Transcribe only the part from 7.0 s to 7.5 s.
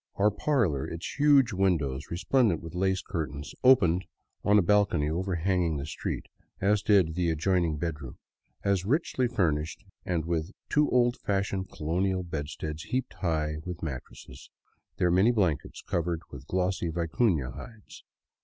also the